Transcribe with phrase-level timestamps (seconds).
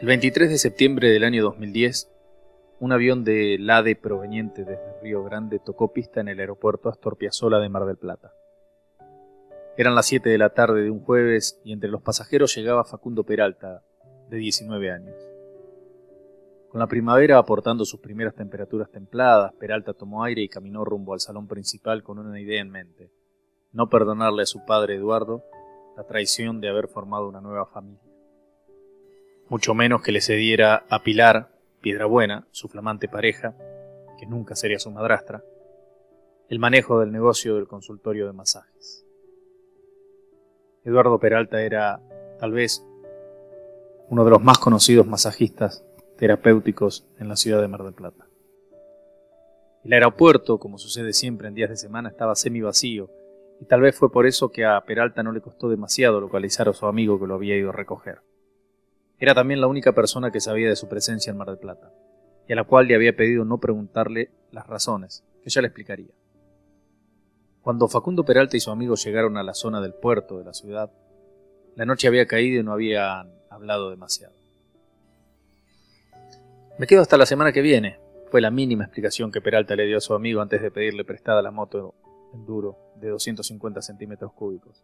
[0.00, 2.10] El 23 de septiembre del año 2010,
[2.78, 7.58] un avión de LADE proveniente desde Río Grande tocó pista en el aeropuerto Astor Piazzolla
[7.58, 8.32] de Mar del Plata.
[9.76, 13.24] Eran las 7 de la tarde de un jueves y entre los pasajeros llegaba Facundo
[13.24, 13.82] Peralta,
[14.30, 15.16] de 19 años.
[16.70, 21.20] Con la primavera aportando sus primeras temperaturas templadas, Peralta tomó aire y caminó rumbo al
[21.20, 23.10] salón principal con una idea en mente,
[23.72, 25.44] no perdonarle a su padre Eduardo
[25.94, 28.09] la traición de haber formado una nueva familia
[29.50, 31.50] mucho menos que le cediera a Pilar,
[31.80, 33.56] Piedrabuena, su flamante pareja,
[34.18, 35.42] que nunca sería su madrastra,
[36.48, 39.04] el manejo del negocio del consultorio de masajes.
[40.84, 42.00] Eduardo Peralta era,
[42.38, 42.86] tal vez,
[44.08, 45.84] uno de los más conocidos masajistas
[46.16, 48.28] terapéuticos en la ciudad de Mar del Plata.
[49.82, 53.10] El aeropuerto, como sucede siempre en días de semana, estaba semi vacío,
[53.60, 56.72] y tal vez fue por eso que a Peralta no le costó demasiado localizar a
[56.72, 58.20] su amigo que lo había ido a recoger.
[59.20, 61.92] Era también la única persona que sabía de su presencia en Mar del Plata,
[62.48, 66.10] y a la cual le había pedido no preguntarle las razones, que ya le explicaría.
[67.60, 70.90] Cuando Facundo Peralta y su amigo llegaron a la zona del puerto de la ciudad,
[71.76, 74.32] la noche había caído y no habían hablado demasiado.
[76.78, 77.98] Me quedo hasta la semana que viene,
[78.30, 81.42] fue la mínima explicación que Peralta le dio a su amigo antes de pedirle prestada
[81.42, 81.94] la moto
[82.32, 84.82] enduro de 250 centímetros cúbicos.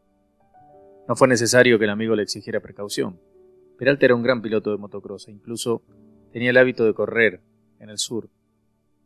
[1.08, 3.18] No fue necesario que el amigo le exigiera precaución,
[3.78, 5.82] Peralta era un gran piloto de motocross e incluso
[6.32, 7.42] tenía el hábito de correr
[7.78, 8.30] en el sur,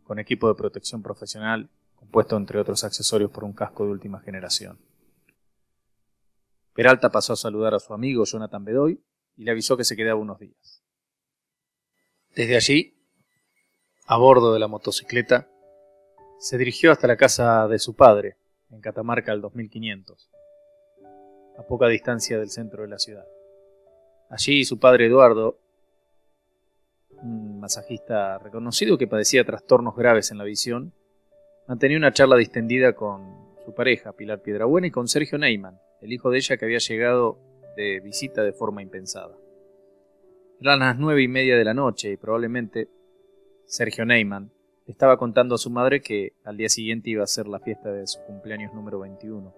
[0.05, 4.79] con equipo de protección profesional compuesto entre otros accesorios por un casco de última generación.
[6.73, 9.03] Peralta pasó a saludar a su amigo Jonathan Bedoy
[9.37, 10.83] y le avisó que se quedaba unos días.
[12.34, 12.97] Desde allí,
[14.07, 15.49] a bordo de la motocicleta,
[16.39, 18.39] se dirigió hasta la casa de su padre,
[18.71, 20.31] en Catamarca al 2500,
[21.59, 23.27] a poca distancia del centro de la ciudad.
[24.31, 25.59] Allí su padre Eduardo,
[27.21, 30.93] un masajista reconocido que padecía trastornos graves en la visión,
[31.67, 36.31] mantenía una charla distendida con su pareja, Pilar Piedrabuena, y con Sergio Neyman, el hijo
[36.31, 37.39] de ella que había llegado
[37.77, 39.37] de visita de forma impensada.
[40.61, 42.89] Eran las nueve y media de la noche y probablemente
[43.67, 44.53] Sergio Neyman
[44.87, 48.07] estaba contando a su madre que al día siguiente iba a ser la fiesta de
[48.07, 49.53] su cumpleaños número 21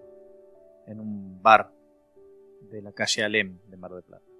[0.87, 1.71] en un bar
[2.71, 4.32] de la calle Alem de Mar del Plata.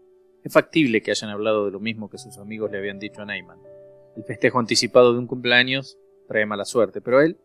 [0.44, 3.26] Es factible que hayan hablado de lo mismo que sus amigos le habían dicho a
[3.26, 3.60] Neyman.
[4.18, 7.38] El festejo anticipado de un cumpleaños trae mala suerte, pero a él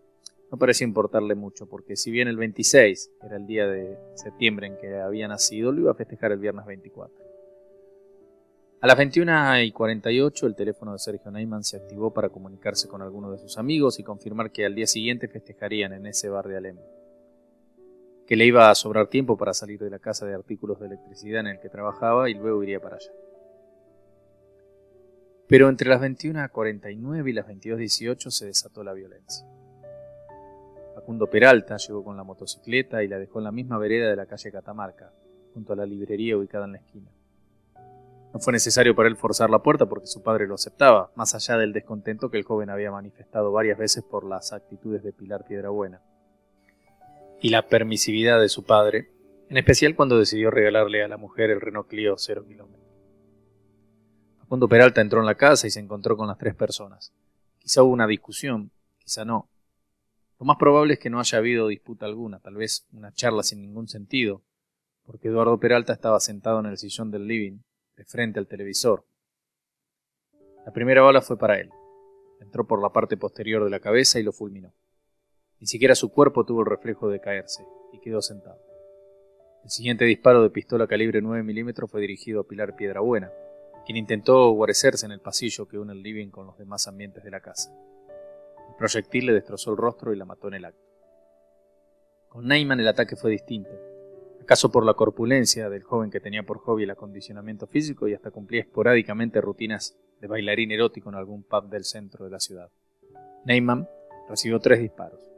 [0.50, 4.76] no parecía importarle mucho, porque si bien el 26 era el día de septiembre en
[4.78, 7.14] que había nacido, lo iba a festejar el viernes 24.
[8.80, 13.02] A las 21 y 48 el teléfono de Sergio Neyman se activó para comunicarse con
[13.02, 16.56] alguno de sus amigos y confirmar que al día siguiente festejarían en ese bar de
[16.56, 16.76] Alem
[18.28, 21.40] que le iba a sobrar tiempo para salir de la casa de artículos de electricidad
[21.40, 23.10] en el que trabajaba y luego iría para allá.
[25.48, 29.46] Pero entre las 21.49 y las 22.18 se desató la violencia.
[30.94, 34.26] Facundo Peralta llegó con la motocicleta y la dejó en la misma vereda de la
[34.26, 35.10] calle Catamarca,
[35.54, 37.10] junto a la librería ubicada en la esquina.
[38.34, 41.56] No fue necesario para él forzar la puerta porque su padre lo aceptaba, más allá
[41.56, 46.02] del descontento que el joven había manifestado varias veces por las actitudes de Pilar Piedrabuena
[47.40, 49.10] y la permisividad de su padre,
[49.48, 52.78] en especial cuando decidió regalarle a la mujer el Renault Clio 0 km.
[54.38, 57.12] Facundo Peralta entró en la casa y se encontró con las tres personas.
[57.58, 59.48] Quizá hubo una discusión, quizá no.
[60.40, 63.60] Lo más probable es que no haya habido disputa alguna, tal vez una charla sin
[63.60, 64.42] ningún sentido,
[65.04, 67.58] porque Eduardo Peralta estaba sentado en el sillón del living,
[67.96, 69.04] de frente al televisor.
[70.64, 71.70] La primera bala fue para él.
[72.40, 74.72] Entró por la parte posterior de la cabeza y lo fulminó.
[75.60, 78.60] Ni siquiera su cuerpo tuvo el reflejo de caerse, y quedó sentado.
[79.64, 83.32] El siguiente disparo de pistola calibre 9 milímetros fue dirigido a Pilar Piedrabuena,
[83.84, 87.30] quien intentó guarecerse en el pasillo que une el living con los demás ambientes de
[87.30, 87.74] la casa.
[88.68, 90.86] El proyectil le destrozó el rostro y la mató en el acto.
[92.28, 93.70] Con Neyman el ataque fue distinto,
[94.40, 98.30] acaso por la corpulencia del joven que tenía por hobby el acondicionamiento físico y hasta
[98.30, 102.70] cumplía esporádicamente rutinas de bailarín erótico en algún pub del centro de la ciudad.
[103.44, 103.88] Neyman
[104.28, 105.37] recibió tres disparos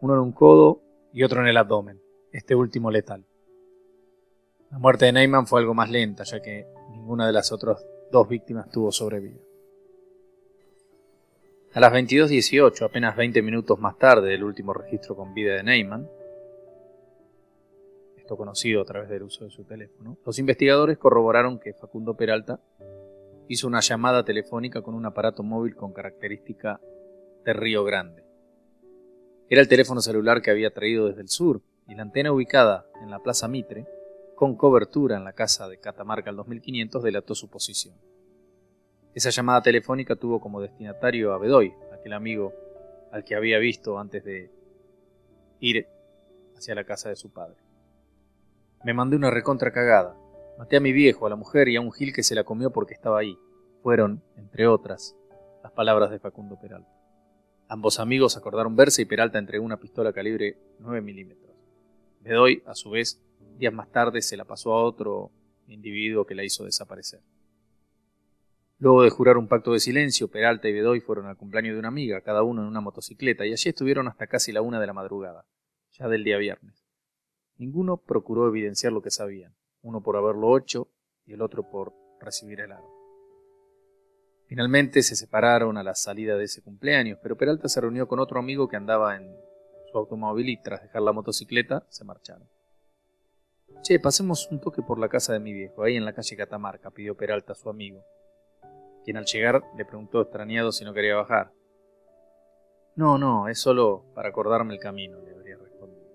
[0.00, 0.80] uno en un codo
[1.12, 2.00] y otro en el abdomen,
[2.32, 3.24] este último letal.
[4.70, 8.28] La muerte de Neyman fue algo más lenta, ya que ninguna de las otras dos
[8.28, 9.40] víctimas tuvo sobrevida.
[11.74, 16.08] A las 22.18, apenas 20 minutos más tarde del último registro con vida de Neyman,
[18.16, 22.60] esto conocido a través del uso de su teléfono, los investigadores corroboraron que Facundo Peralta
[23.48, 26.80] hizo una llamada telefónica con un aparato móvil con característica
[27.44, 28.27] de Río Grande.
[29.50, 33.10] Era el teléfono celular que había traído desde el sur y la antena ubicada en
[33.10, 33.86] la Plaza Mitre,
[34.34, 37.94] con cobertura en la casa de Catamarca al 2500, delató su posición.
[39.14, 42.52] Esa llamada telefónica tuvo como destinatario a Bedoy, aquel amigo
[43.10, 44.50] al que había visto antes de
[45.60, 45.86] ir
[46.54, 47.56] hacia la casa de su padre.
[48.84, 50.14] Me mandé una recontra cagada.
[50.58, 52.70] Maté a mi viejo, a la mujer y a un gil que se la comió
[52.70, 53.38] porque estaba ahí.
[53.82, 55.16] Fueron, entre otras,
[55.62, 56.97] las palabras de Facundo Peralta.
[57.68, 61.54] Ambos amigos acordaron verse y Peralta entregó una pistola calibre 9 milímetros.
[62.20, 63.22] Bedoy, a su vez,
[63.58, 65.30] días más tarde se la pasó a otro
[65.66, 67.20] individuo que la hizo desaparecer.
[68.78, 71.88] Luego de jurar un pacto de silencio, Peralta y Bedoy fueron al cumpleaños de una
[71.88, 74.94] amiga, cada uno en una motocicleta, y allí estuvieron hasta casi la una de la
[74.94, 75.44] madrugada,
[75.92, 76.86] ya del día viernes.
[77.58, 80.88] Ninguno procuró evidenciar lo que sabían, uno por haberlo hecho
[81.26, 82.97] y el otro por recibir el arma.
[84.48, 88.40] Finalmente se separaron a la salida de ese cumpleaños, pero Peralta se reunió con otro
[88.40, 89.32] amigo que andaba en
[89.92, 92.48] su automóvil y tras dejar la motocicleta se marcharon.
[93.82, 96.90] Che, pasemos un toque por la casa de mi viejo, ahí en la calle Catamarca,
[96.90, 98.02] pidió Peralta a su amigo
[99.08, 101.50] quien al llegar le preguntó extrañado si no quería bajar.
[102.94, 106.06] No, no, es solo para acordarme el camino, le habría respondido.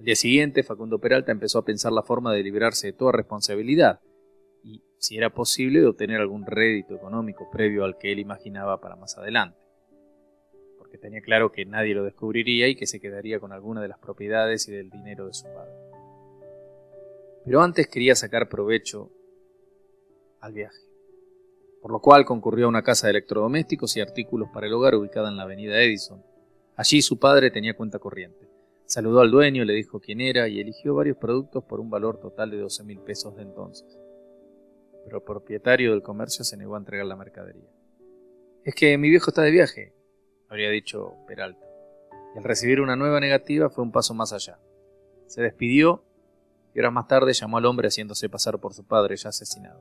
[0.00, 4.00] Al día siguiente, Facundo Peralta empezó a pensar la forma de librarse de toda responsabilidad
[5.00, 9.58] si era posible, obtener algún rédito económico previo al que él imaginaba para más adelante,
[10.78, 13.98] porque tenía claro que nadie lo descubriría y que se quedaría con alguna de las
[13.98, 15.74] propiedades y del dinero de su padre.
[17.44, 19.10] Pero antes quería sacar provecho
[20.40, 20.90] al viaje
[21.80, 25.30] por lo cual concurrió a una casa de electrodomésticos y artículos para el hogar ubicada
[25.30, 26.22] en la avenida Edison.
[26.76, 28.48] Allí su padre tenía cuenta corriente.
[28.84, 32.50] Saludó al dueño, le dijo quién era y eligió varios productos por un valor total
[32.50, 33.99] de 12 mil pesos de entonces.
[35.04, 37.68] Pero el propietario del comercio se negó a entregar la mercadería.
[38.64, 39.92] Es que mi viejo está de viaje,
[40.48, 41.66] habría dicho Peralta.
[42.34, 44.58] Y al recibir una nueva negativa fue un paso más allá.
[45.26, 46.02] Se despidió
[46.74, 49.80] y horas más tarde llamó al hombre haciéndose pasar por su padre ya asesinado.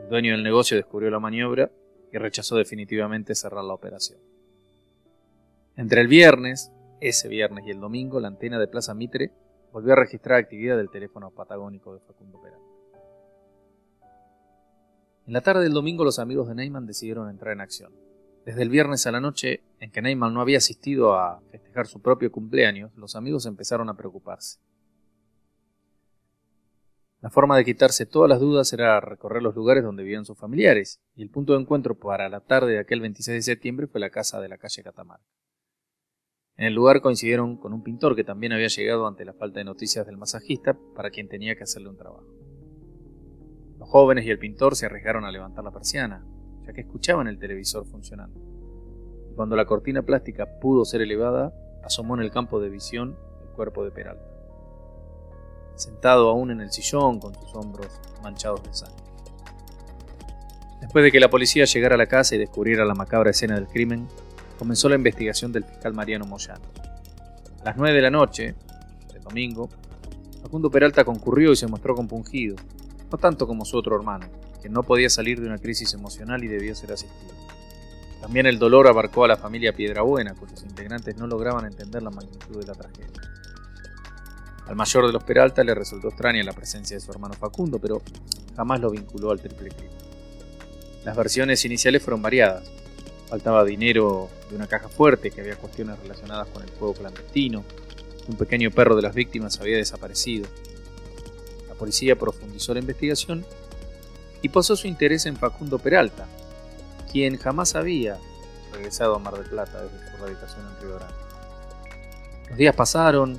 [0.00, 1.70] El dueño del negocio descubrió la maniobra
[2.12, 4.18] y rechazó definitivamente cerrar la operación.
[5.76, 9.30] Entre el viernes, ese viernes y el domingo, la antena de Plaza Mitre
[9.72, 12.75] volvió a registrar actividad del teléfono patagónico de Facundo Peralta.
[15.26, 17.92] En la tarde del domingo los amigos de Neyman decidieron entrar en acción.
[18.44, 22.00] Desde el viernes a la noche, en que Neyman no había asistido a festejar su
[22.00, 24.60] propio cumpleaños, los amigos empezaron a preocuparse.
[27.20, 31.00] La forma de quitarse todas las dudas era recorrer los lugares donde vivían sus familiares,
[31.16, 34.10] y el punto de encuentro para la tarde de aquel 26 de septiembre fue la
[34.10, 35.26] casa de la calle Catamarca.
[36.56, 39.64] En el lugar coincidieron con un pintor que también había llegado ante la falta de
[39.64, 42.35] noticias del masajista para quien tenía que hacerle un trabajo.
[43.78, 46.24] Los jóvenes y el pintor se arriesgaron a levantar la persiana,
[46.66, 48.40] ya que escuchaban el televisor funcionando.
[49.30, 51.52] Y cuando la cortina plástica pudo ser elevada,
[51.84, 54.36] asomó en el campo de visión el cuerpo de Peralta
[55.76, 59.04] sentado aún en el sillón con sus hombros manchados de sangre.
[60.80, 63.66] Después de que la policía llegara a la casa y descubriera la macabra escena del
[63.66, 64.08] crimen,
[64.58, 66.64] comenzó la investigación del fiscal Mariano Moyano.
[67.60, 68.54] A las 9 de la noche,
[69.12, 69.68] del domingo,
[70.42, 72.56] Facundo Peralta concurrió y se mostró compungido,
[73.10, 74.26] no tanto como su otro hermano,
[74.62, 77.34] que no podía salir de una crisis emocional y debía ser asistido.
[78.20, 82.58] También el dolor abarcó a la familia Piedrabuena, cuyos integrantes no lograban entender la magnitud
[82.58, 83.20] de la tragedia.
[84.66, 88.02] Al mayor de los Peralta le resultó extraña la presencia de su hermano Facundo, pero
[88.56, 89.94] jamás lo vinculó al triple crimen.
[91.04, 92.68] Las versiones iniciales fueron variadas.
[93.28, 97.64] Faltaba dinero de una caja fuerte, que había cuestiones relacionadas con el fuego clandestino,
[98.28, 100.48] un pequeño perro de las víctimas había desaparecido.
[101.78, 103.44] Policía profundizó la investigación
[104.42, 106.26] y posó su interés en Facundo Peralta,
[107.10, 108.18] quien jamás había
[108.72, 111.14] regresado a Mar del Plata desde su radicación en Río Grande.
[112.48, 113.38] Los días pasaron,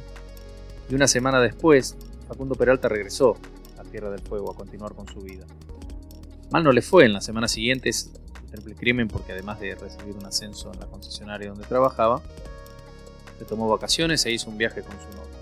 [0.90, 1.96] y una semana después,
[2.28, 3.38] Facundo Peralta regresó
[3.78, 5.46] a Tierra del Fuego a continuar con su vida.
[6.52, 8.12] Mal no le fue en las semanas siguientes
[8.46, 12.22] el triple crimen porque además de recibir un ascenso en la concesionaria donde trabajaba,
[13.38, 15.38] se tomó vacaciones e hizo un viaje con su novia.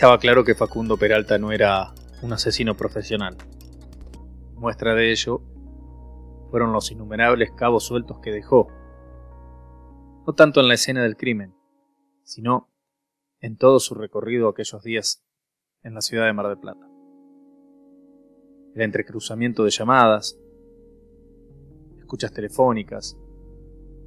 [0.00, 1.92] Estaba claro que Facundo Peralta no era
[2.22, 3.36] un asesino profesional.
[4.54, 5.42] Muestra de ello
[6.50, 8.68] fueron los innumerables cabos sueltos que dejó,
[10.26, 11.54] no tanto en la escena del crimen,
[12.24, 12.70] sino
[13.40, 15.22] en todo su recorrido aquellos días
[15.82, 16.88] en la ciudad de Mar del Plata.
[18.74, 20.40] El entrecruzamiento de llamadas,
[21.98, 23.18] escuchas telefónicas,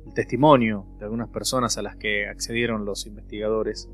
[0.08, 3.88] el testimonio de algunas personas a las que accedieron los investigadores,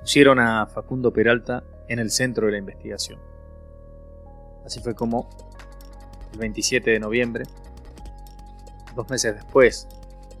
[0.00, 3.18] pusieron a Facundo Peralta en el centro de la investigación.
[4.64, 5.28] Así fue como,
[6.32, 7.44] el 27 de noviembre,
[8.94, 9.88] dos meses después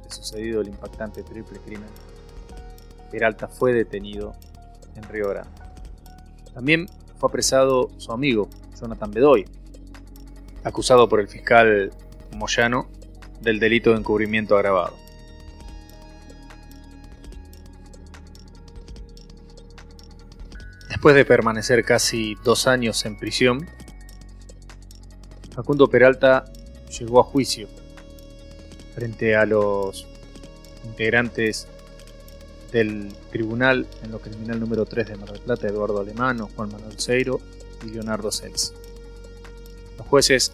[0.08, 1.88] sucedido el impactante triple crimen,
[3.10, 4.34] Peralta fue detenido
[4.94, 5.50] en Río Grande.
[6.52, 6.86] También
[7.18, 8.48] fue apresado su amigo,
[8.80, 9.46] Jonathan Bedoy,
[10.64, 11.90] acusado por el fiscal
[12.36, 12.88] Moyano
[13.40, 14.94] del delito de encubrimiento agravado.
[20.98, 23.64] Después de permanecer casi dos años en prisión,
[25.54, 26.46] Facundo Peralta
[26.98, 27.68] llegó a juicio
[28.96, 30.08] frente a los
[30.84, 31.68] integrantes
[32.72, 36.98] del tribunal en lo criminal número 3 de Mar del Plata, Eduardo Alemano, Juan Manuel
[36.98, 37.40] Seiro
[37.86, 38.74] y Leonardo Cels.
[39.98, 40.50] Los jueces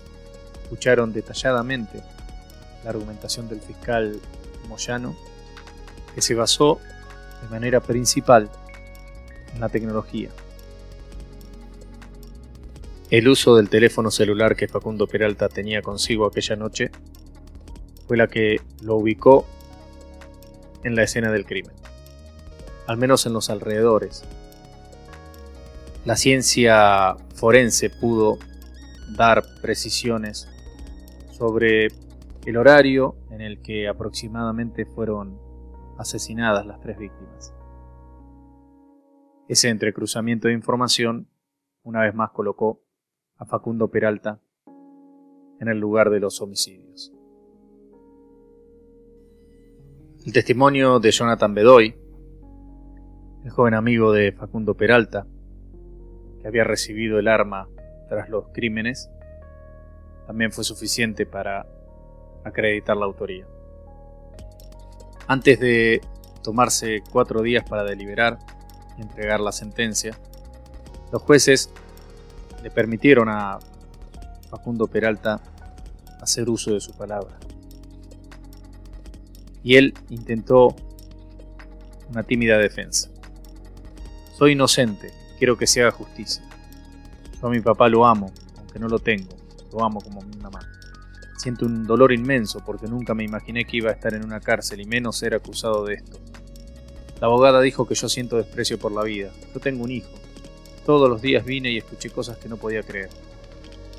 [0.62, 2.02] escucharon detalladamente
[2.84, 4.20] la argumentación del fiscal
[4.68, 5.16] Moyano,
[6.14, 6.80] que se basó
[7.40, 8.50] de manera principal
[9.54, 10.30] en la tecnología.
[13.10, 16.90] El uso del teléfono celular que Facundo Peralta tenía consigo aquella noche
[18.08, 19.46] fue la que lo ubicó
[20.82, 21.74] en la escena del crimen,
[22.86, 24.24] al menos en los alrededores.
[26.04, 28.38] La ciencia forense pudo
[29.16, 30.48] dar precisiones
[31.30, 31.88] sobre
[32.44, 35.38] el horario en el que aproximadamente fueron
[35.98, 37.52] asesinadas las tres víctimas.
[39.46, 41.28] Ese entrecruzamiento de información
[41.82, 42.80] una vez más colocó
[43.36, 44.40] a Facundo Peralta
[45.60, 47.12] en el lugar de los homicidios.
[50.24, 51.94] El testimonio de Jonathan Bedoy,
[53.44, 55.26] el joven amigo de Facundo Peralta,
[56.40, 57.68] que había recibido el arma
[58.08, 59.10] tras los crímenes,
[60.26, 61.66] también fue suficiente para
[62.44, 63.46] acreditar la autoría.
[65.26, 66.00] Antes de
[66.42, 68.38] tomarse cuatro días para deliberar
[68.98, 70.18] entregar la sentencia,
[71.12, 71.70] los jueces
[72.62, 73.58] le permitieron a
[74.50, 75.40] Facundo Peralta
[76.20, 77.36] hacer uso de su palabra
[79.64, 80.76] y él intentó
[82.10, 83.08] una tímida defensa.
[84.36, 86.44] Soy inocente, quiero que se haga justicia.
[87.40, 89.34] Yo a mi papá lo amo, aunque no lo tengo,
[89.72, 90.60] lo amo como mi mamá.
[91.38, 94.80] Siento un dolor inmenso porque nunca me imaginé que iba a estar en una cárcel
[94.80, 96.18] y menos ser acusado de esto.
[97.24, 99.30] La abogada dijo que yo siento desprecio por la vida.
[99.54, 100.10] Yo tengo un hijo.
[100.84, 103.08] Todos los días vine y escuché cosas que no podía creer.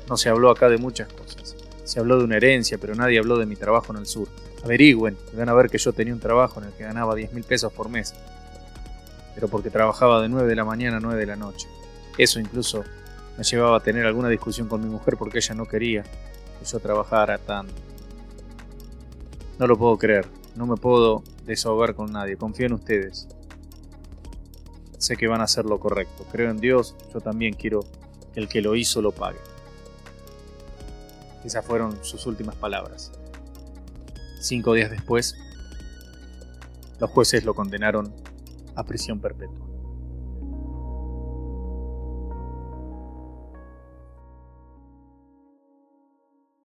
[0.08, 1.56] No se habló acá de muchas cosas.
[1.82, 4.28] Se habló de una herencia, pero nadie habló de mi trabajo en el sur
[4.62, 7.32] averigüen y van a ver que yo tenía un trabajo en el que ganaba 10
[7.32, 8.14] mil pesos por mes.
[9.34, 11.66] Pero porque trabajaba de 9 de la mañana a 9 de la noche.
[12.16, 12.84] Eso incluso
[13.36, 16.78] me llevaba a tener alguna discusión con mi mujer porque ella no quería que yo
[16.78, 17.74] trabajara tanto.
[19.58, 23.28] No lo puedo creer, no me puedo desahogar con nadie, confío en ustedes.
[24.98, 27.80] Sé que van a hacer lo correcto, creo en Dios, yo también quiero
[28.34, 29.38] que el que lo hizo lo pague.
[31.44, 33.12] Esas fueron sus últimas palabras.
[34.40, 35.36] Cinco días después,
[36.98, 38.12] los jueces lo condenaron
[38.74, 39.65] a prisión perpetua.